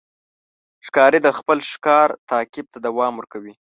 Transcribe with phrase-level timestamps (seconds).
[0.85, 3.53] ښکاري د خپل ښکار تعقیب ته دوام ورکوي.